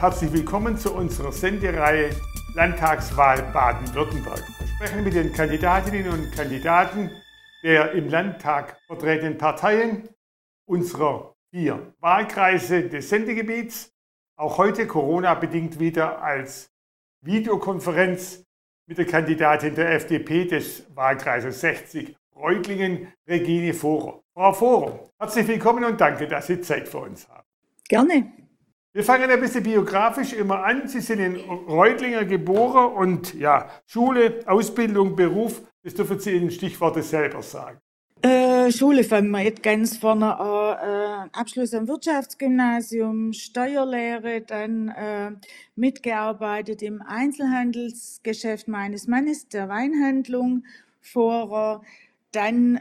Herzlich 0.00 0.32
willkommen 0.32 0.78
zu 0.78 0.94
unserer 0.94 1.30
Sendereihe 1.30 2.08
Landtagswahl 2.54 3.42
Baden-Württemberg. 3.52 4.42
Wir 4.58 4.66
sprechen 4.66 5.04
mit 5.04 5.12
den 5.12 5.30
Kandidatinnen 5.30 6.08
und 6.08 6.32
Kandidaten 6.32 7.10
der 7.62 7.92
im 7.92 8.08
Landtag 8.08 8.78
vertretenen 8.86 9.36
Parteien 9.36 10.08
unserer 10.64 11.34
vier 11.50 11.92
Wahlkreise 12.00 12.88
des 12.88 13.10
Sendegebiets. 13.10 13.92
Auch 14.36 14.56
heute 14.56 14.86
Corona-bedingt 14.86 15.78
wieder 15.78 16.22
als 16.22 16.70
Videokonferenz 17.20 18.46
mit 18.86 18.96
der 18.96 19.04
Kandidatin 19.04 19.74
der 19.74 19.92
FDP 19.92 20.46
des 20.46 20.86
Wahlkreises 20.96 21.60
60 21.60 22.16
Reutlingen, 22.34 23.12
Regine 23.28 23.74
Vorer. 23.74 24.22
Frau 24.32 24.54
Vorer, 24.54 25.10
herzlich 25.18 25.46
willkommen 25.46 25.84
und 25.84 26.00
danke, 26.00 26.26
dass 26.26 26.46
Sie 26.46 26.62
Zeit 26.62 26.88
für 26.88 27.00
uns 27.00 27.28
haben. 27.28 27.44
Gerne. 27.86 28.39
Wir 28.92 29.04
fangen 29.04 29.30
ein 29.30 29.40
bisschen 29.40 29.62
biografisch 29.62 30.32
immer 30.32 30.64
an. 30.64 30.88
Sie 30.88 31.00
sind 31.00 31.20
in 31.20 31.36
Reutlinger 31.36 32.24
geboren 32.24 32.92
und 32.92 33.34
ja, 33.34 33.70
Schule, 33.86 34.40
Ausbildung, 34.46 35.14
Beruf, 35.14 35.62
das 35.84 35.94
dürfen 35.94 36.18
Sie 36.18 36.36
in 36.36 36.50
Stichworte 36.50 37.00
selber 37.04 37.40
sagen. 37.40 37.78
Äh, 38.22 38.72
Schule 38.72 39.04
fangen 39.04 39.30
wir 39.30 39.42
jetzt 39.42 39.62
ganz 39.62 39.96
vorne 39.96 40.36
an. 40.36 41.28
Äh, 41.30 41.38
Abschluss 41.38 41.72
am 41.72 41.86
Wirtschaftsgymnasium, 41.86 43.32
Steuerlehre, 43.32 44.40
dann 44.40 44.88
äh, 44.88 45.30
mitgearbeitet 45.76 46.82
im 46.82 47.00
Einzelhandelsgeschäft 47.00 48.66
meines 48.66 49.06
Mannes, 49.06 49.46
der 49.48 49.68
Weinhandlung, 49.68 50.64
vorher. 51.00 51.80
Dann 52.32 52.76
äh, 52.76 52.80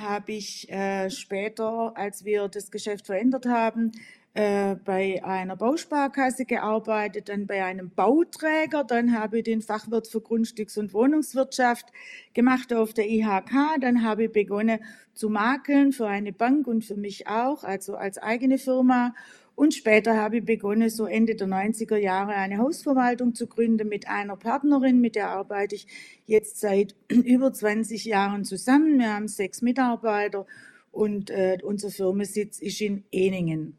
habe 0.00 0.32
ich 0.32 0.68
äh, 0.68 1.10
später, 1.10 1.92
als 1.96 2.24
wir 2.24 2.48
das 2.48 2.72
Geschäft 2.72 3.06
verändert 3.06 3.46
haben, 3.46 3.92
äh, 4.34 4.74
bei 4.84 5.24
einer 5.24 5.54
Bausparkasse 5.54 6.44
gearbeitet, 6.44 7.28
dann 7.28 7.46
bei 7.46 7.64
einem 7.64 7.90
Bauträger, 7.90 8.82
dann 8.82 9.16
habe 9.16 9.38
ich 9.38 9.44
den 9.44 9.62
Fachwirt 9.62 10.08
für 10.08 10.18
Grundstücks- 10.18 10.76
und 10.76 10.92
Wohnungswirtschaft 10.92 11.86
gemacht 12.34 12.74
auf 12.74 12.92
der 12.92 13.08
IHK, 13.08 13.80
dann 13.80 14.02
habe 14.02 14.24
ich 14.24 14.32
begonnen 14.32 14.80
zu 15.14 15.28
makeln 15.28 15.92
für 15.92 16.08
eine 16.08 16.32
Bank 16.32 16.66
und 16.66 16.84
für 16.84 16.96
mich 16.96 17.28
auch, 17.28 17.62
also 17.62 17.94
als 17.94 18.18
eigene 18.18 18.58
Firma. 18.58 19.14
Und 19.54 19.72
später 19.72 20.16
habe 20.16 20.38
ich 20.38 20.44
begonnen, 20.44 20.90
so 20.90 21.06
Ende 21.06 21.36
der 21.36 21.46
90er 21.46 21.96
Jahre 21.96 22.32
eine 22.32 22.58
Hausverwaltung 22.58 23.36
zu 23.36 23.46
gründen 23.46 23.88
mit 23.88 24.08
einer 24.08 24.36
Partnerin, 24.36 25.00
mit 25.00 25.14
der 25.14 25.30
arbeite 25.30 25.76
ich 25.76 25.86
jetzt 26.26 26.58
seit 26.58 26.96
über 27.08 27.52
20 27.52 28.04
Jahren 28.04 28.44
zusammen. 28.44 28.98
Wir 28.98 29.14
haben 29.14 29.28
sechs 29.28 29.62
Mitarbeiter 29.62 30.44
und 30.90 31.30
äh, 31.30 31.58
unser 31.62 31.90
Firmensitz 31.90 32.58
ist 32.58 32.80
in 32.80 33.04
Eningen. 33.12 33.76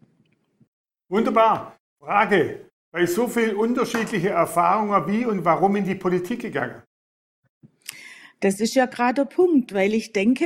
Wunderbar. 1.10 1.78
Frage. 2.00 2.70
Bei 2.92 3.06
so 3.06 3.28
viel 3.28 3.54
unterschiedliche 3.54 4.30
Erfahrungen, 4.30 5.08
wie 5.08 5.26
und 5.26 5.44
warum 5.44 5.76
in 5.76 5.84
die 5.84 5.96
Politik 5.96 6.42
gegangen? 6.42 6.82
Das 8.40 8.60
ist 8.60 8.76
ja 8.76 8.86
gerade 8.86 9.26
der 9.26 9.26
Punkt, 9.26 9.74
weil 9.74 9.94
ich 9.94 10.14
denke, 10.14 10.46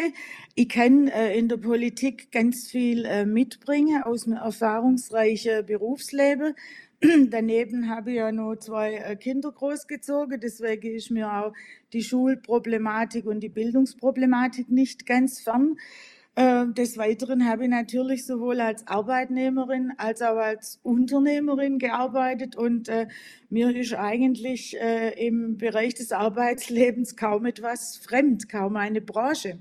ich 0.56 0.70
kann 0.70 1.08
äh, 1.08 1.36
in 1.38 1.48
der 1.48 1.58
Politik 1.58 2.32
ganz 2.32 2.68
viel 2.68 3.06
äh, 3.06 3.26
mitbringen 3.26 4.04
aus 4.04 4.26
einem 4.26 4.38
erfahrungsreichen 4.38 5.66
Berufsleben. 5.66 6.56
Daneben 7.30 7.90
habe 7.90 8.12
ich 8.12 8.18
ja 8.18 8.32
noch 8.32 8.56
zwei 8.56 8.96
äh, 8.96 9.16
Kinder 9.16 9.52
großgezogen, 9.52 10.40
deswegen 10.40 10.96
ist 10.96 11.12
mir 11.12 11.32
auch 11.32 11.54
die 11.94 12.04
Schulproblematik 12.04 13.26
und 13.26 13.42
die 13.42 13.50
Bildungsproblematik 13.50 14.70
nicht 14.70 15.06
ganz 15.06 15.40
fern. 15.40 15.78
Äh, 16.40 16.68
des 16.72 16.98
Weiteren 16.98 17.50
habe 17.50 17.64
ich 17.64 17.70
natürlich 17.70 18.26
sowohl 18.26 18.62
als 18.62 18.88
Arbeitnehmerin 18.88 19.92
als 19.98 20.22
auch 20.22 20.38
als 20.38 20.80
Unternehmerin 20.84 21.80
gearbeitet 21.80 22.56
und 22.56 22.88
äh, 22.88 23.08
mir 23.50 23.76
ist 23.76 23.94
eigentlich 23.94 24.80
äh, 24.80 25.10
im 25.28 25.58
Bereich 25.58 25.96
des 25.96 26.14
Arbeitslebens 26.14 27.18
kaum 27.18 27.46
etwas 27.46 27.98
fremd, 27.98 28.48
kaum 28.48 28.78
eine 28.78 29.02
Branche. 29.02 29.60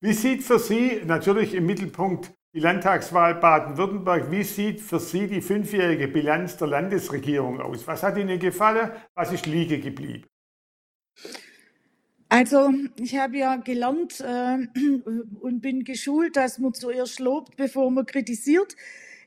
Wie 0.00 0.14
sieht 0.14 0.42
für 0.42 0.58
Sie 0.58 1.02
natürlich 1.04 1.52
im 1.52 1.66
Mittelpunkt 1.66 2.32
die 2.54 2.60
Landtagswahl 2.60 3.34
Baden-Württemberg, 3.34 4.30
wie 4.30 4.42
sieht 4.42 4.80
für 4.80 5.00
Sie 5.00 5.26
die 5.26 5.42
fünfjährige 5.42 6.08
Bilanz 6.08 6.56
der 6.56 6.68
Landesregierung 6.68 7.60
aus? 7.60 7.86
Was 7.86 8.02
hat 8.02 8.16
Ihnen 8.16 8.38
gefallen? 8.38 8.90
Was 9.14 9.32
ist 9.32 9.44
liege 9.44 9.80
geblieben? 9.80 10.24
Also 12.28 12.72
ich 12.98 13.16
habe 13.16 13.38
ja 13.38 13.56
gelernt 13.56 14.20
äh, 14.20 14.58
und 15.40 15.60
bin 15.60 15.84
geschult, 15.84 16.36
dass 16.36 16.58
man 16.58 16.74
zuerst 16.74 17.20
lobt, 17.20 17.56
bevor 17.56 17.90
man 17.90 18.04
kritisiert. 18.04 18.74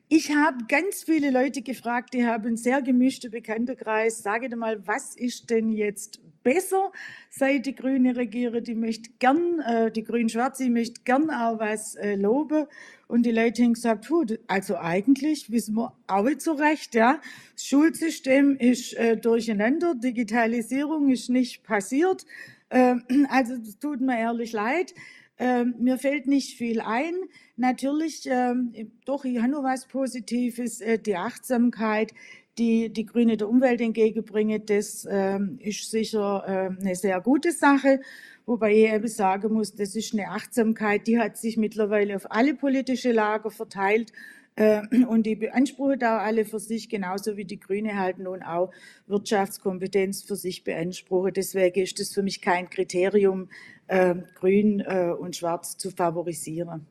Ich 0.10 0.36
habe 0.36 0.66
ganz 0.68 1.04
viele 1.04 1.30
Leute 1.30 1.62
gefragt, 1.62 2.14
die 2.14 2.26
haben 2.26 2.48
einen 2.48 2.58
sehr 2.58 2.82
gemischten 2.82 3.32
Bekanntenkreis. 3.32 4.24
Sage 4.24 4.50
dir 4.50 4.56
mal, 4.56 4.86
was 4.88 5.16
ist 5.16 5.50
denn 5.50 5.72
jetzt 5.72 6.20
besser, 6.44 6.92
seit 7.30 7.68
die 7.68 7.76
Grüne 7.76 8.16
regiert? 8.16 8.68
Die 8.68 8.76
möchte 8.76 9.12
gern, 9.20 9.60
äh, 9.60 9.92
die 9.92 10.04
Grün-Schwarze, 10.04 10.68
möchte 10.70 11.02
gern 11.04 11.30
auch 11.30 11.60
was 11.60 11.96
äh, 11.96 12.16
loben. 12.16 12.66
Und 13.08 13.26
die 13.26 13.32
Leute 13.32 13.64
haben 13.64 13.74
gesagt, 13.74 14.10
also 14.48 14.78
eigentlich 14.78 15.52
wissen 15.52 15.76
wir 15.76 15.94
auch 16.08 16.24
nicht 16.24 16.48
recht, 16.48 16.96
ja. 16.96 17.22
Das 17.54 17.66
Schulsystem 17.66 18.58
ist 18.58 18.94
äh, 18.96 19.16
durcheinander, 19.16 19.94
Digitalisierung 19.96 21.10
ist 21.12 21.30
nicht 21.30 21.64
passiert. 21.64 22.26
Ähm, 22.70 23.04
also 23.30 23.54
es 23.56 23.80
tut 23.80 24.02
mir 24.02 24.18
ehrlich 24.18 24.52
leid. 24.52 24.94
Ähm, 25.38 25.76
mir 25.80 25.98
fällt 25.98 26.28
nicht 26.28 26.58
viel 26.58 26.82
ein. 26.82 27.14
Natürlich, 27.56 28.28
ähm, 28.30 28.74
doch, 29.06 29.24
ich 29.24 29.38
habe 29.38 29.50
noch 29.50 29.64
was 29.64 29.88
Positives, 29.88 30.82
äh, 30.82 31.00
die 31.00 31.16
Achtsamkeit, 31.16 32.14
die 32.58 32.92
die 32.92 33.06
Grüne 33.06 33.38
der 33.38 33.48
Umwelt 33.48 33.80
entgegenbringen, 33.80 34.66
das 34.66 35.08
ist 35.60 35.92
sicher 35.92 36.44
eine 36.44 36.94
sehr 36.96 37.22
gute 37.22 37.54
Sache. 37.54 38.02
Wobei 38.46 38.74
ich 38.74 38.92
eben 38.92 39.08
sagen 39.08 39.54
muss, 39.54 39.76
das 39.76 39.96
ist 39.96 40.12
eine 40.12 40.28
Achtsamkeit, 40.28 41.08
die 41.08 41.20
hat 41.20 41.38
sich 41.38 41.56
mittlerweile 41.56 42.18
auf 42.18 42.30
alle 42.32 42.56
politische 42.56 43.14
Lager 43.14 43.50
verteilt 43.50 44.12
und 45.08 45.24
die 45.24 45.36
beanspruchen 45.36 46.00
da 46.00 46.20
alle 46.20 46.44
für 46.44 46.60
sich, 46.60 46.90
genauso 46.90 47.38
wie 47.38 47.46
die 47.46 47.60
Grüne 47.60 47.98
halt 47.98 48.20
nun 48.20 48.44
auch 48.44 48.72
Wirtschaftskompetenz 49.08 50.24
für 50.24 50.36
sich 50.36 50.64
beanspruchen. 50.64 51.34
Deswegen 51.34 51.82
ist 51.82 52.00
das 52.00 52.14
für 52.14 52.24
mich 52.24 52.42
kein 52.42 52.70
Kriterium, 52.70 53.50
äh, 53.88 54.16
Grün 54.36 54.82
äh, 54.82 55.14
und 55.18 55.36
Schwarz 55.36 55.78
zu 55.78 55.92
favorisieren. 55.92 56.86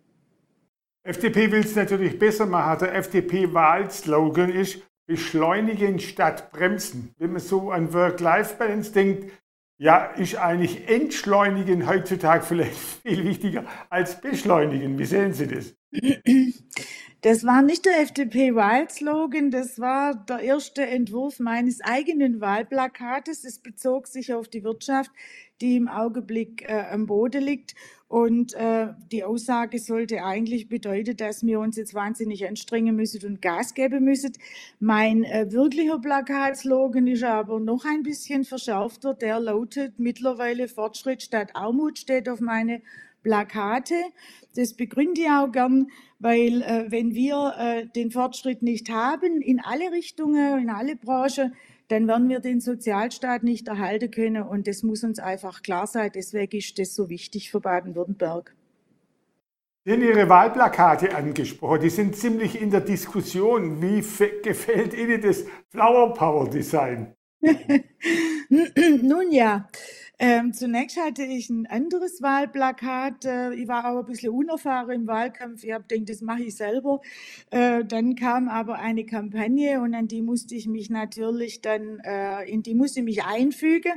FDP 1.02 1.50
will 1.52 1.60
es 1.60 1.76
natürlich 1.76 2.18
besser 2.18 2.46
machen. 2.46 2.80
Der 2.80 2.94
FDP-Wahlslogan 2.94 4.50
ist 4.50 4.82
beschleunigen 5.06 5.98
statt 6.00 6.50
bremsen. 6.50 7.14
Wenn 7.18 7.32
man 7.32 7.40
so 7.40 7.70
an 7.70 7.92
Work-Life-Balance 7.92 8.92
denkt, 8.92 9.32
ja, 9.78 10.04
ist 10.04 10.36
eigentlich 10.36 10.88
entschleunigen 10.88 11.86
heutzutage 11.86 12.44
vielleicht 12.44 12.76
viel 13.02 13.24
wichtiger 13.24 13.64
als 13.90 14.20
beschleunigen. 14.20 14.98
Wie 14.98 15.04
sehen 15.04 15.32
Sie 15.32 15.46
das? 15.46 15.74
Das 17.20 17.44
war 17.44 17.62
nicht 17.62 17.84
der 17.84 18.00
FDP-Wahlslogan, 18.02 19.50
das 19.50 19.80
war 19.80 20.14
der 20.14 20.38
erste 20.38 20.86
Entwurf 20.86 21.40
meines 21.40 21.80
eigenen 21.80 22.40
Wahlplakates. 22.40 23.42
Es 23.42 23.58
bezog 23.58 24.06
sich 24.06 24.32
auf 24.32 24.46
die 24.46 24.62
Wirtschaft, 24.62 25.10
die 25.60 25.74
im 25.74 25.88
Augenblick 25.88 26.62
äh, 26.68 26.84
am 26.92 27.06
Boden 27.06 27.42
liegt. 27.42 27.74
Und 28.06 28.54
äh, 28.54 28.94
die 29.10 29.24
Aussage 29.24 29.80
sollte 29.80 30.24
eigentlich 30.24 30.68
bedeuten, 30.68 31.16
dass 31.16 31.44
wir 31.44 31.58
uns 31.58 31.76
jetzt 31.76 31.92
wahnsinnig 31.92 32.46
anstrengen 32.46 32.94
müssen 32.94 33.26
und 33.26 33.42
Gas 33.42 33.74
geben 33.74 34.04
müssen. 34.04 34.32
Mein 34.78 35.24
äh, 35.24 35.50
wirklicher 35.50 35.98
Plakatslogan 35.98 37.08
ist 37.08 37.24
aber 37.24 37.58
noch 37.58 37.84
ein 37.84 38.04
bisschen 38.04 38.44
verschärfter. 38.44 39.14
Der 39.14 39.40
lautet 39.40 39.98
mittlerweile 39.98 40.68
Fortschritt 40.68 41.22
statt 41.22 41.50
Armut 41.54 41.98
steht 41.98 42.28
auf 42.28 42.40
meine 42.40 42.80
Plakate. 43.22 43.94
Das 44.54 44.74
begründe 44.74 45.20
ich 45.20 45.30
auch 45.30 45.50
gern, 45.50 45.88
weil 46.18 46.62
äh, 46.62 46.86
wenn 46.88 47.14
wir 47.14 47.54
äh, 47.58 47.86
den 47.86 48.10
Fortschritt 48.10 48.62
nicht 48.62 48.90
haben, 48.90 49.40
in 49.40 49.60
alle 49.60 49.92
Richtungen, 49.92 50.60
in 50.60 50.70
alle 50.70 50.96
Branchen, 50.96 51.54
dann 51.88 52.06
werden 52.06 52.28
wir 52.28 52.40
den 52.40 52.60
Sozialstaat 52.60 53.42
nicht 53.42 53.68
erhalten 53.68 54.10
können. 54.10 54.42
Und 54.42 54.66
das 54.66 54.82
muss 54.82 55.04
uns 55.04 55.18
einfach 55.18 55.62
klar 55.62 55.86
sein. 55.86 56.10
Deswegen 56.14 56.56
ist 56.56 56.78
das 56.78 56.94
so 56.94 57.08
wichtig 57.08 57.50
für 57.50 57.60
Baden-Württemberg. 57.60 58.54
Sie 59.84 59.92
haben 59.94 60.02
Ihre 60.02 60.28
Wahlplakate 60.28 61.14
angesprochen. 61.16 61.80
Die 61.80 61.88
sind 61.88 62.14
ziemlich 62.14 62.60
in 62.60 62.70
der 62.70 62.82
Diskussion. 62.82 63.80
Wie 63.80 64.04
gefällt 64.42 64.92
Ihnen 64.92 65.22
das 65.22 65.44
Flower 65.70 66.12
Power 66.12 66.50
Design? 66.50 67.14
Nun 68.50 69.30
ja, 69.30 69.68
ähm, 70.20 70.52
zunächst 70.52 70.96
hatte 70.96 71.22
ich 71.22 71.48
ein 71.48 71.66
anderes 71.66 72.20
Wahlplakat. 72.22 73.24
Äh, 73.24 73.54
ich 73.54 73.68
war 73.68 73.86
auch 73.86 74.00
ein 74.00 74.06
bisschen 74.06 74.32
unerfahren 74.32 74.90
im 74.90 75.06
Wahlkampf. 75.06 75.62
Ich 75.62 75.72
habe 75.72 75.84
gedacht, 75.86 76.10
das 76.10 76.22
mache 76.22 76.42
ich 76.42 76.56
selber. 76.56 77.00
Äh, 77.50 77.84
dann 77.84 78.16
kam 78.16 78.48
aber 78.48 78.80
eine 78.80 79.06
Kampagne 79.06 79.80
und 79.80 79.94
an 79.94 80.08
die 80.08 80.22
musste 80.22 80.56
ich 80.56 80.66
mich 80.66 80.90
natürlich 80.90 81.60
dann, 81.60 82.00
äh, 82.00 82.44
in 82.50 82.64
die 82.64 82.74
musste 82.74 83.00
ich 83.00 83.04
mich 83.04 83.24
einfügen. 83.24 83.92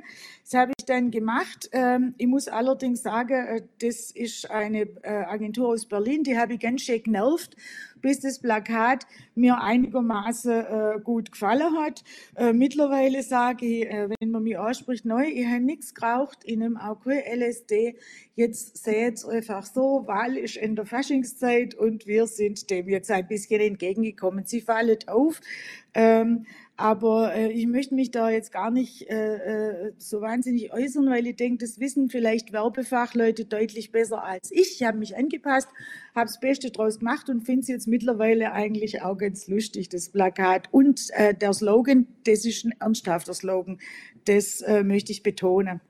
Das 0.52 0.60
habe 0.60 0.74
ich 0.78 0.86
dann 0.86 1.12
gemacht. 1.12 1.70
Ähm, 1.72 2.14
ich 2.18 2.28
muss 2.28 2.50
allerdings 2.50 3.04
sagen, 3.04 3.48
äh, 3.48 3.62
das 3.80 4.12
ist 4.12 4.52
eine 4.52 4.82
äh, 5.02 5.24
Agentur 5.24 5.70
aus 5.70 5.86
Berlin, 5.86 6.24
die 6.24 6.38
habe 6.38 6.56
ich 6.56 6.60
ganz 6.60 6.82
schön 6.82 7.02
genervt 7.02 7.56
bis 8.02 8.20
das 8.20 8.40
Plakat 8.40 9.06
mir 9.36 9.62
einigermaßen 9.62 10.52
äh, 10.52 11.00
gut 11.04 11.32
gefallen 11.32 11.78
hat. 11.78 12.04
Mittlerweile 12.52 13.22
sage 13.22 13.66
ich, 13.66 13.88
wenn 13.88 14.32
man 14.32 14.42
mich 14.42 14.58
anspricht, 14.58 15.06
neu, 15.06 15.28
ich 15.28 15.46
habe 15.46 15.60
nichts 15.60 15.94
geraucht, 15.94 16.40
ich 16.44 16.58
nehme 16.58 16.84
auch 16.84 17.00
kein 17.04 17.22
LSD. 17.40 17.96
Jetzt 18.34 18.84
seht 18.84 19.18
es 19.18 19.26
einfach 19.26 19.68
so, 19.68 20.08
Wahl 20.08 20.36
ist 20.36 20.58
in 20.58 20.76
der 20.76 20.88
Faschingszeit 20.88 21.76
und 21.76 22.08
wir 22.08 22.26
sind 22.26 22.72
dem 22.72 22.90
jetzt 22.90 23.12
ein 23.12 23.28
bisschen 23.28 23.62
entgegengekommen. 23.62 24.46
Sie 24.46 24.62
fallen 24.62 24.98
auf. 25.06 25.40
Ähm, 25.94 26.48
aber 26.82 27.36
äh, 27.36 27.52
ich 27.52 27.68
möchte 27.68 27.94
mich 27.94 28.10
da 28.10 28.30
jetzt 28.30 28.52
gar 28.52 28.72
nicht 28.72 29.08
äh, 29.10 29.36
äh, 29.36 29.94
so 30.00 30.22
wahnsinnig 30.22 30.74
äußern, 30.74 31.10
weil 31.10 31.28
ich 31.28 31.36
denke, 31.36 31.64
das 31.64 31.80
wissen 31.80 32.10
vielleicht 32.10 32.54
Werbefachleute 32.54 33.46
deutlich 33.46 33.92
besser 33.92 34.24
als 34.24 34.52
ich. 34.52 34.82
Ich 34.82 34.84
habe 34.84 34.98
mich 34.98 35.16
angepasst, 35.16 35.70
habe 36.16 36.26
das 36.26 36.40
Beste 36.40 36.72
draus 36.72 37.00
gemacht 37.00 37.30
und 37.30 37.42
finde 37.42 37.62
es 37.62 37.68
jetzt 37.68 37.88
mittlerweile 37.88 38.52
eigentlich 38.52 39.04
auch 39.04 39.16
ganz 39.16 39.48
lustig, 39.48 39.90
das 39.90 40.10
Plakat. 40.10 40.70
Und 40.72 41.10
äh, 41.12 41.36
der 41.36 41.54
Slogan, 41.54 42.08
das 42.26 42.46
ist 42.46 42.66
ein 42.66 42.74
ernsthafter 42.80 43.36
Slogan. 43.36 43.78
Das 44.26 44.62
äh, 44.62 44.84
möchte 44.84 45.12
ich 45.12 45.22
betonen. 45.22 45.82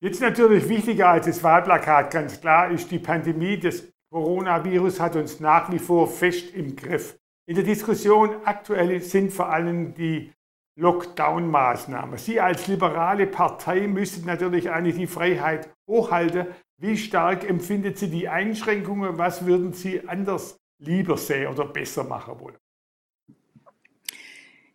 Jetzt 0.00 0.20
natürlich 0.20 0.68
wichtiger 0.68 1.08
als 1.08 1.26
das 1.26 1.42
Wahlplakat, 1.42 2.12
ganz 2.12 2.40
klar, 2.40 2.70
ist 2.70 2.90
die 2.90 2.98
Pandemie. 2.98 3.58
Das 3.58 3.84
Coronavirus 4.10 5.00
hat 5.00 5.16
uns 5.16 5.40
nach 5.40 5.72
wie 5.72 5.78
vor 5.78 6.08
fest 6.08 6.52
im 6.54 6.76
Griff. 6.76 7.16
In 7.48 7.56
der 7.56 7.64
Diskussion 7.64 8.36
aktuell 8.44 9.00
sind 9.00 9.32
vor 9.32 9.48
allem 9.48 9.94
die 9.94 10.32
Lockdown-Maßnahmen. 10.78 12.16
Sie 12.16 12.40
als 12.40 12.68
liberale 12.68 13.26
Partei 13.26 13.88
müssen 13.88 14.24
natürlich 14.26 14.70
eigentlich 14.70 14.96
die 14.96 15.06
Freiheit 15.08 15.68
hochhalten. 15.88 16.46
Wie 16.78 16.96
stark 16.96 17.48
empfindet 17.48 17.98
Sie 17.98 18.08
die 18.08 18.28
Einschränkungen? 18.28 19.18
Was 19.18 19.44
würden 19.44 19.72
Sie 19.72 20.08
anders 20.08 20.56
lieber 20.78 21.16
sehen 21.16 21.52
oder 21.52 21.66
besser 21.66 22.04
machen 22.04 22.38
wollen? 22.40 22.61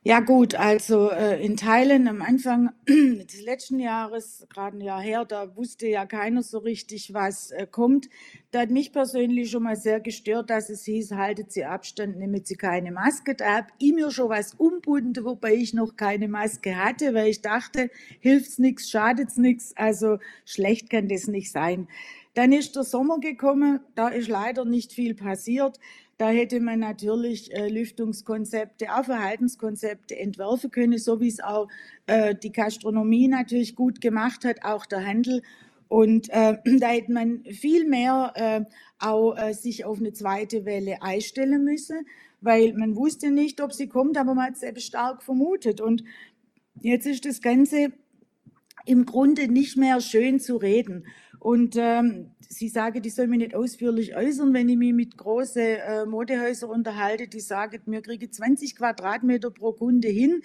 Ja 0.04 0.22
gut, 0.22 0.56
also 0.56 1.12
äh, 1.12 1.44
in 1.44 1.58
Teilen 1.58 2.08
am 2.08 2.22
Anfang 2.22 2.72
des 2.88 3.42
letzten 3.42 3.78
Jahres, 3.80 4.48
gerade 4.50 4.78
ein 4.78 4.82
Jahr 4.82 5.02
her, 5.02 5.26
da 5.26 5.54
wusste 5.58 5.88
ja 5.88 6.06
keiner 6.06 6.44
so 6.44 6.60
richtig, 6.60 7.14
was 7.14 7.52
äh, 7.52 7.68
kommt. 7.70 8.08
Da 8.52 8.62
hat 8.62 8.70
mich 8.70 8.94
persönlich 8.94 9.52
schon 9.52 9.64
mal 9.64 9.76
sehr 9.76 10.00
gestört, 10.00 10.50
dass 10.50 10.70
es 10.70 10.86
hieß, 10.86 11.12
haltet 11.12 11.52
Sie 11.52 11.66
Abstand, 11.66 12.18
nehmen 12.18 12.46
Sie 12.46 12.56
keine 12.56 12.92
Maske. 12.92 13.36
Da 13.36 13.58
habe 13.58 13.68
ich 13.80 13.94
mir 13.94 14.10
schon 14.12 14.30
was 14.30 14.54
umbunden, 14.54 15.26
wobei 15.26 15.56
ich 15.56 15.74
noch 15.74 15.98
keine 15.98 16.30
Maske 16.30 16.78
hatte, 16.78 17.14
weil 17.14 17.28
ich 17.28 17.42
dachte, 17.42 17.90
hilft's 18.22 18.60
nichts, 18.60 18.90
schadet's 18.90 19.36
nichts, 19.36 19.74
also 19.76 20.20
schlecht 20.46 20.90
kann 20.90 21.10
das 21.10 21.28
nicht 21.28 21.52
sein. 21.52 21.90
Dann 22.38 22.52
ist 22.52 22.76
der 22.76 22.84
Sommer 22.84 23.20
gekommen, 23.20 23.80
da 23.96 24.10
ist 24.10 24.28
leider 24.28 24.64
nicht 24.64 24.94
viel 24.94 25.16
passiert. 25.16 25.80
Da 26.20 26.30
hätte 26.30 26.60
man 26.60 26.78
natürlich 26.78 27.52
äh, 27.52 27.68
Lüftungskonzepte, 27.68 28.94
auch 28.96 29.06
Verhaltenskonzepte 29.06 30.16
entwerfen 30.16 30.70
können, 30.70 31.00
so 31.00 31.20
wie 31.20 31.30
es 31.30 31.40
auch 31.40 31.68
äh, 32.06 32.36
die 32.36 32.52
Gastronomie 32.52 33.28
natürlich 33.28 33.76
gut 33.76 34.02
gemacht 34.02 34.46
hat, 34.46 34.58
auch 34.64 34.86
der 34.86 35.04
Handel. 35.04 35.42
Und 35.88 36.30
äh, 36.30 36.58
da 36.80 36.90
hätte 36.90 37.12
man 37.12 37.44
viel 37.46 37.88
mehr 37.88 38.34
äh, 38.36 38.62
auch 39.00 39.36
äh, 39.36 39.54
sich 39.54 39.84
auf 39.84 39.98
eine 39.98 40.14
zweite 40.14 40.64
Welle 40.64 41.02
einstellen 41.02 41.64
müssen, 41.64 42.06
weil 42.42 42.74
man 42.74 42.96
wusste 42.96 43.32
nicht, 43.32 43.62
ob 43.62 43.74
sie 43.74 43.88
kommt, 43.88 44.16
aber 44.16 44.36
man 44.36 44.46
hat 44.46 44.58
es 44.58 44.62
eben 44.62 44.80
stark 44.80 45.24
vermutet. 45.24 45.82
Und 45.82 46.04
jetzt 46.82 47.08
ist 47.08 47.26
das 47.26 47.42
Ganze 47.42 47.94
im 48.86 49.06
Grunde 49.06 49.48
nicht 49.52 49.76
mehr 49.76 50.02
schön 50.02 50.40
zu 50.40 50.58
reden. 50.58 51.06
Und 51.40 51.76
ähm, 51.78 52.32
sie 52.50 52.68
sagen, 52.68 53.02
die 53.02 53.10
soll 53.10 53.28
mich 53.28 53.40
nicht 53.40 53.56
ausführlich 53.56 54.16
äußern, 54.16 54.54
wenn 54.54 54.70
ich 54.70 54.78
mich 54.78 54.94
mit 54.94 55.18
großen 55.18 55.62
äh, 55.62 56.06
Modehäusern 56.06 56.70
unterhalte, 56.70 57.28
die 57.28 57.40
sagen, 57.40 57.82
mir 57.86 58.02
kriege 58.02 58.30
20 58.30 58.76
Quadratmeter 58.76 59.52
pro 59.52 59.74
Kunde 59.74 60.08
hin, 60.08 60.42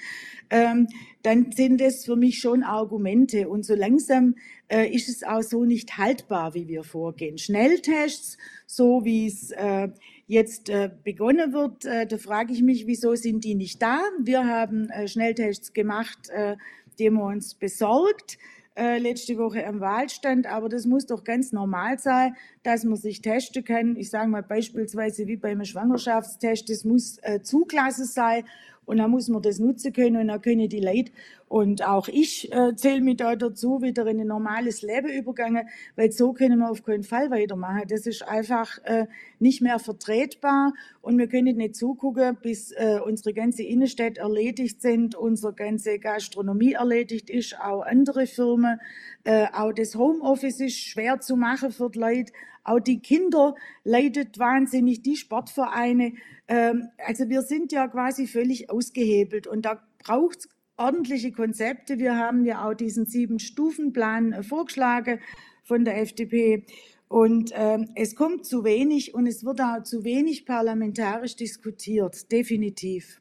ähm, 0.50 0.88
dann 1.22 1.52
sind 1.52 1.80
das 1.80 2.04
für 2.04 2.16
mich 2.16 2.38
schon 2.38 2.62
Argumente. 2.62 3.48
Und 3.48 3.64
so 3.64 3.74
langsam 3.74 4.34
äh, 4.68 4.88
ist 4.88 5.08
es 5.08 5.22
auch 5.22 5.42
so 5.42 5.64
nicht 5.64 5.96
haltbar, 5.96 6.54
wie 6.54 6.68
wir 6.68 6.84
vorgehen. 6.84 7.38
Schnelltests, 7.38 8.36
so 8.66 9.04
wie 9.04 9.26
es 9.26 9.50
äh, 9.52 9.88
jetzt 10.26 10.68
äh, 10.68 10.90
begonnen 11.02 11.52
wird, 11.52 11.84
äh, 11.84 12.06
da 12.06 12.18
frage 12.18 12.52
ich 12.52 12.62
mich, 12.62 12.86
wieso 12.86 13.14
sind 13.14 13.44
die 13.44 13.54
nicht 13.54 13.80
da? 13.80 14.00
Wir 14.22 14.46
haben 14.46 14.90
äh, 14.90 15.08
Schnelltests 15.08 15.72
gemacht, 15.72 16.28
äh, 16.30 16.56
die 16.98 17.10
wir 17.10 17.24
uns 17.24 17.54
besorgt 17.54 18.38
äh, 18.74 18.98
letzte 18.98 19.36
Woche 19.38 19.66
am 19.66 19.80
Wahlstand, 19.80 20.46
aber 20.46 20.68
das 20.68 20.86
muss 20.86 21.06
doch 21.06 21.24
ganz 21.24 21.52
normal 21.52 21.98
sein, 21.98 22.34
dass 22.62 22.84
man 22.84 22.96
sich 22.96 23.20
testen 23.20 23.64
kann. 23.64 23.96
Ich 23.96 24.10
sage 24.10 24.28
mal 24.28 24.42
beispielsweise 24.42 25.26
wie 25.26 25.36
beim 25.36 25.64
Schwangerschaftstest, 25.64 26.70
das 26.70 26.84
muss 26.84 27.18
äh, 27.22 27.42
Zuglasse 27.42 28.04
sein 28.04 28.44
und 28.84 28.96
dann 28.96 29.10
muss 29.10 29.28
man 29.28 29.42
das 29.42 29.58
nutzen 29.58 29.92
können 29.92 30.16
und 30.16 30.28
dann 30.28 30.40
können 30.40 30.68
die 30.68 30.80
Leute 30.80 31.12
und 31.52 31.86
auch 31.86 32.08
ich 32.08 32.50
äh, 32.50 32.74
zähle 32.76 33.02
mich 33.02 33.18
da 33.18 33.36
dazu, 33.36 33.82
wieder 33.82 34.06
in 34.06 34.20
ein 34.20 34.26
normales 34.26 34.80
Leben 34.80 35.10
übergangen, 35.10 35.68
weil 35.96 36.10
so 36.10 36.32
können 36.32 36.58
wir 36.58 36.70
auf 36.70 36.82
keinen 36.82 37.02
Fall 37.02 37.30
weitermachen. 37.30 37.82
Das 37.88 38.06
ist 38.06 38.26
einfach 38.26 38.78
äh, 38.84 39.06
nicht 39.38 39.60
mehr 39.60 39.78
vertretbar 39.78 40.72
und 41.02 41.18
wir 41.18 41.26
können 41.26 41.56
nicht 41.56 41.74
zugucken, 41.74 42.38
bis 42.40 42.70
äh, 42.70 43.00
unsere 43.04 43.34
ganze 43.34 43.64
Innenstadt 43.64 44.18
erledigt 44.18 44.80
sind, 44.80 45.16
unsere 45.16 45.52
ganze 45.52 45.98
Gastronomie 45.98 46.72
erledigt 46.72 47.28
ist, 47.28 47.58
auch 47.60 47.82
andere 47.82 48.26
Firmen. 48.26 48.78
Äh, 49.24 49.48
auch 49.52 49.72
das 49.72 49.96
Homeoffice 49.96 50.60
ist 50.60 50.78
schwer 50.78 51.20
zu 51.20 51.36
machen 51.36 51.72
für 51.72 51.90
die 51.90 51.98
Leute. 51.98 52.32
Auch 52.62 52.78
die 52.78 53.00
Kinder 53.00 53.56
leidet 53.82 54.38
wahnsinnig, 54.38 55.02
die 55.02 55.16
Sportvereine. 55.16 56.12
Ähm, 56.46 56.88
also 57.04 57.28
wir 57.28 57.42
sind 57.42 57.72
ja 57.72 57.88
quasi 57.88 58.28
völlig 58.28 58.70
ausgehebelt 58.70 59.48
und 59.48 59.64
da 59.64 59.82
braucht 59.98 60.38
es 60.38 60.48
ordentliche 60.76 61.32
Konzepte. 61.32 61.98
Wir 61.98 62.16
haben 62.16 62.44
ja 62.44 62.64
auch 62.64 62.74
diesen 62.74 63.06
Sieben-Stufen-Plan 63.06 64.32
äh, 64.32 64.42
vorgeschlagen 64.44 65.18
von 65.64 65.84
der 65.84 66.00
FDP. 66.00 66.64
Und 67.12 67.52
ähm, 67.54 67.90
es 67.94 68.16
kommt 68.16 68.46
zu 68.46 68.64
wenig 68.64 69.12
und 69.12 69.26
es 69.26 69.44
wird 69.44 69.60
auch 69.60 69.82
zu 69.82 70.02
wenig 70.02 70.46
parlamentarisch 70.46 71.36
diskutiert, 71.36 72.32
definitiv. 72.32 73.20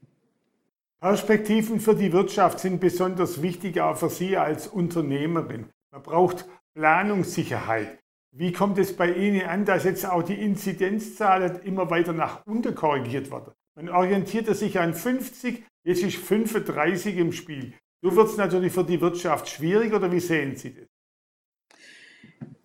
Perspektiven 1.01 1.81
für 1.81 1.93
die 1.93 2.13
Wirtschaft 2.13 2.61
sind 2.61 2.79
besonders 2.79 3.41
wichtig, 3.41 3.81
auch 3.81 3.97
für 3.97 4.09
Sie 4.09 4.37
als 4.37 4.69
Unternehmerin. 4.69 5.65
Man 5.91 6.03
braucht 6.03 6.47
Planungssicherheit. 6.73 7.99
Wie 8.33 8.53
kommt 8.53 8.77
es 8.77 8.95
bei 8.95 9.11
Ihnen 9.13 9.41
an, 9.41 9.65
dass 9.65 9.83
jetzt 9.83 10.05
auch 10.05 10.23
die 10.23 10.41
Inzidenzzahlen 10.41 11.61
immer 11.63 11.89
weiter 11.89 12.13
nach 12.13 12.47
unten 12.47 12.73
korrigiert 12.73 13.29
werden? 13.29 13.51
Man 13.75 13.89
orientierte 13.89 14.55
sich 14.55 14.79
an 14.79 14.93
50, 14.93 15.65
jetzt 15.83 16.01
ist 16.01 16.15
35 16.15 17.17
im 17.17 17.33
Spiel. 17.33 17.73
So 18.01 18.15
wird 18.15 18.29
es 18.29 18.37
natürlich 18.37 18.71
für 18.71 18.85
die 18.85 19.01
Wirtschaft 19.01 19.49
schwierig 19.49 19.93
oder 19.93 20.09
wie 20.13 20.21
sehen 20.21 20.55
Sie 20.55 20.75
das? 20.75 20.87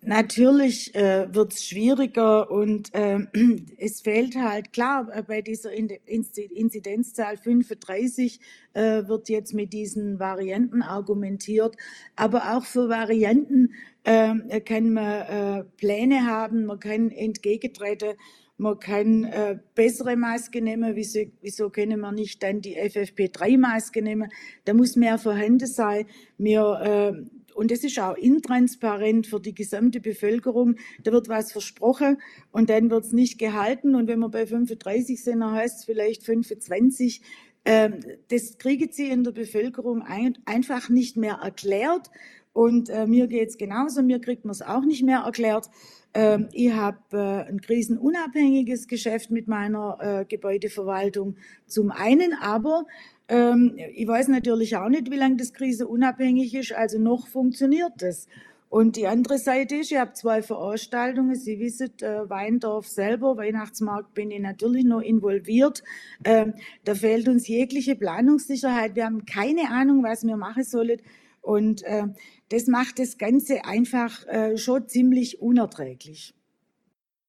Natürlich 0.07 0.95
äh, 0.95 1.27
wird 1.35 1.51
es 1.51 1.65
schwieriger 1.65 2.49
und 2.49 2.93
äh, 2.93 3.19
es 3.77 3.99
fehlt 3.99 4.37
halt, 4.37 4.71
klar, 4.71 5.09
äh, 5.13 5.21
bei 5.21 5.41
dieser 5.41 5.73
Inzidenzzahl 5.73 7.35
35 7.35 8.39
äh, 8.71 9.05
wird 9.05 9.27
jetzt 9.27 9.53
mit 9.53 9.73
diesen 9.73 10.17
Varianten 10.17 10.81
argumentiert, 10.81 11.75
aber 12.15 12.55
auch 12.55 12.63
für 12.63 12.87
Varianten 12.87 13.73
äh, 14.05 14.61
kann 14.61 14.93
man 14.93 15.03
äh, 15.03 15.63
Pläne 15.75 16.25
haben, 16.25 16.67
man 16.67 16.79
kann 16.79 17.11
entgegentreten 17.11 18.13
man 18.57 18.79
kann 18.79 19.23
äh, 19.25 19.59
bessere 19.75 20.15
Maske 20.15 20.61
nehmen. 20.61 20.95
Wieso, 20.95 21.19
wieso 21.41 21.69
können 21.69 21.99
wir 21.99 22.11
nicht 22.11 22.41
dann 22.41 22.61
die 22.61 22.75
FFP3-Maske 22.77 24.01
nehmen? 24.01 24.31
Da 24.65 24.73
muss 24.73 24.95
mehr 24.95 25.19
vorhanden 25.19 25.67
sein. 25.67 26.07
Wir, 26.39 27.13
äh, 27.15 27.53
und 27.53 27.71
das 27.71 27.83
ist 27.83 27.99
auch 27.99 28.15
intransparent 28.15 29.27
für 29.27 29.39
die 29.39 29.53
gesamte 29.53 29.99
Bevölkerung. 29.99 30.75
Da 31.03 31.11
wird 31.11 31.29
was 31.29 31.51
versprochen 31.51 32.17
und 32.51 32.69
dann 32.71 32.89
wird 32.89 33.05
es 33.05 33.13
nicht 33.13 33.37
gehalten. 33.37 33.93
Und 33.93 34.07
wenn 34.07 34.19
wir 34.19 34.29
bei 34.29 34.47
35 34.47 35.23
sind, 35.23 35.41
dann 35.41 35.51
heißt 35.51 35.79
es 35.79 35.85
vielleicht 35.85 36.23
25. 36.23 37.21
Ähm, 37.65 37.99
das 38.29 38.57
kriegen 38.57 38.91
sie 38.91 39.09
in 39.09 39.23
der 39.23 39.33
Bevölkerung 39.33 40.01
ein, 40.01 40.37
einfach 40.45 40.89
nicht 40.89 41.15
mehr 41.15 41.39
erklärt. 41.43 42.09
Und 42.53 42.89
äh, 42.89 43.05
mir 43.05 43.27
geht 43.27 43.49
es 43.49 43.57
genauso, 43.59 44.01
mir 44.01 44.19
kriegt 44.19 44.45
man 44.45 44.51
es 44.51 44.63
auch 44.63 44.83
nicht 44.83 45.03
mehr 45.03 45.19
erklärt. 45.19 45.69
Ähm, 46.13 46.49
ich 46.51 46.71
habe 46.71 46.97
äh, 47.11 47.49
ein 47.49 47.61
krisenunabhängiges 47.61 48.87
Geschäft 48.87 49.31
mit 49.31 49.47
meiner 49.47 49.97
äh, 49.99 50.25
Gebäudeverwaltung 50.25 51.35
zum 51.65 51.91
einen, 51.91 52.33
aber 52.41 52.85
ähm, 53.27 53.77
ich 53.93 54.07
weiß 54.07 54.29
natürlich 54.29 54.77
auch 54.77 54.89
nicht, 54.89 55.11
wie 55.11 55.17
lange 55.17 55.37
das 55.37 55.53
krisenunabhängig 55.53 56.53
ist, 56.53 56.73
also 56.73 56.99
noch 56.99 57.27
funktioniert 57.27 57.93
das. 57.97 58.27
Und 58.69 58.97
die 58.97 59.07
andere 59.07 59.37
Seite 59.37 59.77
ist, 59.77 59.91
ich 59.91 59.97
habe 59.97 60.11
zwei 60.13 60.41
Veranstaltungen. 60.41 61.35
Sie 61.35 61.57
wissen, 61.59 61.89
äh, 62.01 62.29
Weindorf 62.29 62.87
selber, 62.87 63.37
Weihnachtsmarkt 63.37 64.13
bin 64.13 64.29
ich 64.29 64.41
natürlich 64.41 64.83
noch 64.83 64.99
involviert. 64.99 65.83
Ähm, 66.25 66.53
da 66.83 66.93
fehlt 66.93 67.29
uns 67.29 67.47
jegliche 67.47 67.95
Planungssicherheit. 67.95 68.95
Wir 68.95 69.05
haben 69.05 69.25
keine 69.25 69.71
Ahnung, 69.71 70.03
was 70.03 70.25
wir 70.25 70.35
machen 70.35 70.63
sollen. 70.63 70.99
Und 71.41 71.83
äh, 71.83 72.07
das 72.49 72.67
macht 72.67 72.99
das 72.99 73.17
Ganze 73.17 73.65
einfach 73.65 74.25
äh, 74.27 74.57
schon 74.57 74.87
ziemlich 74.87 75.41
unerträglich. 75.41 76.33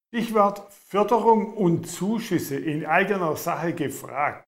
Stichwort 0.08 0.72
Förderung 0.72 1.52
und 1.54 1.86
Zuschüsse 1.86 2.56
in 2.56 2.86
eigener 2.86 3.36
Sache 3.36 3.74
gefragt. 3.74 4.46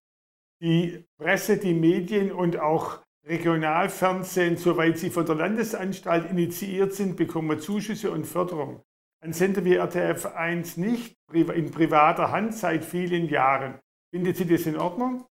Die 0.62 1.04
Presse, 1.18 1.58
die 1.58 1.74
Medien 1.74 2.32
und 2.32 2.58
auch 2.58 3.02
Regionalfernsehen, 3.26 4.56
soweit 4.56 4.98
sie 4.98 5.10
von 5.10 5.26
der 5.26 5.34
Landesanstalt 5.34 6.30
initiiert 6.30 6.94
sind, 6.94 7.16
bekommen 7.16 7.60
Zuschüsse 7.60 8.10
und 8.10 8.26
Förderung. 8.26 8.82
Ein 9.22 9.34
Sender 9.34 9.64
wie 9.64 9.74
RTF 9.74 10.26
1 10.26 10.78
nicht, 10.78 11.14
in 11.32 11.70
privater 11.70 12.30
Hand 12.30 12.54
seit 12.54 12.84
vielen 12.84 13.28
Jahren. 13.28 13.78
Findet 14.10 14.38
Sie 14.38 14.46
das 14.46 14.64
in 14.66 14.76
Ordnung? 14.76 15.26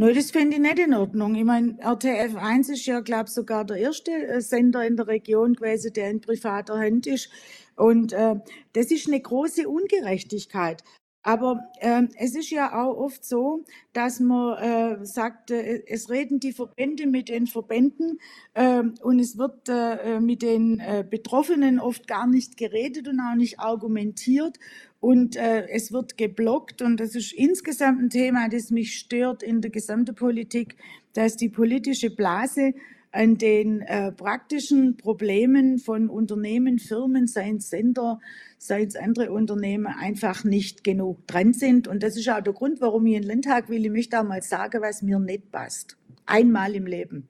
Nein, 0.00 0.14
das 0.14 0.30
finde 0.30 0.56
ich 0.56 0.62
nicht 0.62 0.78
in 0.78 0.94
Ordnung. 0.94 1.34
Ich 1.34 1.44
meine, 1.44 1.76
RTF 1.80 2.36
1 2.36 2.68
ist 2.68 2.86
ja, 2.86 3.00
glaube 3.00 3.24
ich, 3.26 3.34
sogar 3.34 3.64
der 3.64 3.78
erste 3.78 4.12
äh, 4.12 4.40
Sender 4.40 4.86
in 4.86 4.96
der 4.96 5.08
Region 5.08 5.54
gewesen, 5.54 5.92
der 5.92 6.10
in 6.10 6.20
privater 6.20 6.78
Hand 6.78 7.08
ist. 7.08 7.30
Und 7.74 8.12
äh, 8.12 8.36
das 8.74 8.92
ist 8.92 9.08
eine 9.08 9.20
große 9.20 9.68
Ungerechtigkeit. 9.68 10.84
Aber 11.28 11.70
äh, 11.80 12.04
es 12.16 12.34
ist 12.34 12.48
ja 12.48 12.72
auch 12.72 12.96
oft 12.96 13.22
so, 13.22 13.62
dass 13.92 14.18
man 14.18 14.56
äh, 14.62 15.04
sagt, 15.04 15.50
äh, 15.50 15.82
es 15.86 16.08
reden 16.08 16.40
die 16.40 16.54
Verbände 16.54 17.06
mit 17.06 17.28
den 17.28 17.46
Verbänden 17.46 18.18
äh, 18.54 18.82
und 19.02 19.18
es 19.18 19.36
wird 19.36 19.68
äh, 19.68 20.20
mit 20.20 20.40
den 20.40 20.80
äh, 20.80 21.04
Betroffenen 21.06 21.80
oft 21.80 22.06
gar 22.06 22.26
nicht 22.26 22.56
geredet 22.56 23.08
und 23.08 23.20
auch 23.20 23.34
nicht 23.34 23.60
argumentiert. 23.60 24.58
Und 25.00 25.36
äh, 25.36 25.68
es 25.68 25.92
wird 25.92 26.16
geblockt. 26.16 26.80
Und 26.80 26.98
das 26.98 27.14
ist 27.14 27.34
insgesamt 27.34 28.00
ein 28.00 28.08
Thema, 28.08 28.48
das 28.48 28.70
mich 28.70 28.94
stört 28.94 29.42
in 29.42 29.60
der 29.60 29.70
gesamten 29.70 30.14
Politik, 30.14 30.76
dass 31.12 31.36
die 31.36 31.50
politische 31.50 32.08
Blase 32.08 32.72
an 33.10 33.38
den 33.38 33.80
äh, 33.82 34.12
praktischen 34.12 34.96
Problemen 34.96 35.78
von 35.78 36.08
Unternehmen, 36.08 36.78
Firmen, 36.78 37.26
seien 37.26 37.60
Sender, 37.60 38.20
seien 38.58 38.90
andere 39.00 39.32
Unternehmen, 39.32 39.86
einfach 39.86 40.44
nicht 40.44 40.84
genug 40.84 41.26
dran 41.26 41.52
sind. 41.52 41.88
Und 41.88 42.02
das 42.02 42.16
ist 42.16 42.28
auch 42.28 42.40
der 42.40 42.52
Grund, 42.52 42.80
warum 42.80 43.06
ich 43.06 43.14
in 43.14 43.22
den 43.22 43.28
Landtag 43.28 43.68
will. 43.68 43.84
Ich 43.84 43.92
möchte 43.92 44.20
auch 44.20 44.24
mal 44.24 44.42
sagen, 44.42 44.82
was 44.82 45.02
mir 45.02 45.18
nicht 45.18 45.50
passt. 45.50 45.96
Einmal 46.26 46.74
im 46.74 46.86
Leben. 46.86 47.28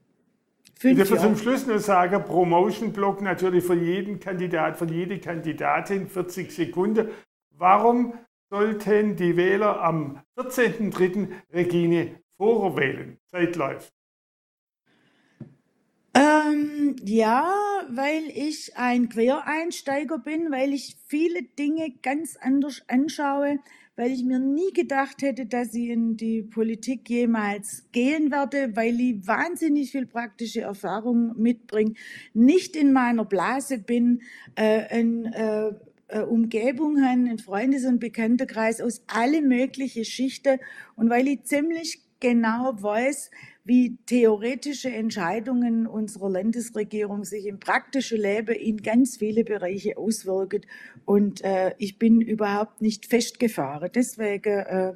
Fünf 0.78 1.00
ich 1.00 1.08
darf 1.08 1.20
zum 1.20 1.36
Schluss 1.36 1.66
nur 1.66 1.80
sagen, 1.80 2.22
Promotion-Block 2.22 3.20
natürlich 3.20 3.64
für 3.64 3.74
jeden 3.74 4.20
Kandidat, 4.20 4.76
für 4.76 4.86
jede 4.86 5.18
Kandidatin 5.18 6.06
40 6.06 6.52
Sekunden. 6.52 7.08
Warum 7.50 8.14
sollten 8.48 9.16
die 9.16 9.36
Wähler 9.36 9.82
am 9.82 10.20
14.03. 10.36 11.28
Regine 11.52 12.20
Vorer 12.36 12.76
wählen? 12.76 13.18
Zeit 13.26 13.56
läuft. 13.56 13.97
Ähm, 16.18 16.96
ja, 17.04 17.52
weil 17.90 18.24
ich 18.34 18.76
ein 18.76 19.08
Quereinsteiger 19.08 20.18
bin, 20.18 20.50
weil 20.50 20.72
ich 20.72 20.96
viele 21.06 21.44
Dinge 21.44 21.92
ganz 22.02 22.36
anders 22.36 22.82
anschaue, 22.88 23.60
weil 23.94 24.10
ich 24.10 24.24
mir 24.24 24.40
nie 24.40 24.72
gedacht 24.72 25.22
hätte, 25.22 25.46
dass 25.46 25.74
ich 25.74 25.90
in 25.90 26.16
die 26.16 26.42
Politik 26.42 27.08
jemals 27.08 27.84
gehen 27.92 28.32
werde, 28.32 28.74
weil 28.74 28.98
ich 28.98 29.28
wahnsinnig 29.28 29.92
viel 29.92 30.06
praktische 30.06 30.62
Erfahrung 30.62 31.40
mitbringe, 31.40 31.94
nicht 32.34 32.74
in 32.74 32.92
meiner 32.92 33.24
Blase 33.24 33.78
bin, 33.78 34.22
äh, 34.56 34.88
ein 34.88 35.26
äh, 35.26 35.70
äh, 36.08 36.20
Umgebung 36.22 37.00
haben, 37.00 37.28
ein 37.28 37.38
Freundes- 37.38 37.84
und 37.84 38.00
Bekanntenkreis 38.00 38.80
aus 38.80 39.04
alle 39.06 39.40
möglichen 39.40 40.04
Schichten 40.04 40.58
und 40.96 41.10
weil 41.10 41.28
ich 41.28 41.44
ziemlich 41.44 42.07
genau 42.20 42.74
weiß, 42.80 43.30
wie 43.64 43.98
theoretische 44.06 44.90
Entscheidungen 44.90 45.86
unserer 45.86 46.30
Landesregierung 46.30 47.24
sich 47.24 47.44
im 47.44 47.60
praktischen 47.60 48.18
Leben 48.18 48.54
in 48.54 48.78
ganz 48.78 49.18
viele 49.18 49.44
Bereiche 49.44 49.98
auswirken. 49.98 50.62
Und 51.04 51.44
äh, 51.44 51.74
ich 51.76 51.98
bin 51.98 52.22
überhaupt 52.22 52.80
nicht 52.80 53.06
festgefahren. 53.06 53.90
Deswegen 53.94 54.58
äh, 54.60 54.92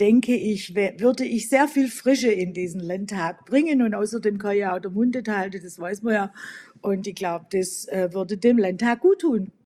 denke 0.00 0.36
ich, 0.36 0.74
würde 0.74 1.24
ich 1.24 1.48
sehr 1.48 1.66
viel 1.66 1.88
Frische 1.88 2.30
in 2.30 2.52
diesen 2.52 2.80
Landtag 2.80 3.46
bringen. 3.46 3.80
Und 3.80 3.94
außerdem 3.94 4.36
kann 4.36 4.56
ja 4.56 4.76
auch 4.76 4.80
der 4.80 4.90
Mund 4.90 5.16
halten, 5.26 5.60
das 5.62 5.78
weiß 5.78 6.02
man 6.02 6.14
ja. 6.14 6.32
Und 6.82 7.06
ich 7.06 7.14
glaube, 7.14 7.46
das 7.50 7.86
äh, 7.88 8.12
würde 8.12 8.36
dem 8.36 8.58
Landtag 8.58 9.00
gut 9.00 9.20
tun. 9.20 9.50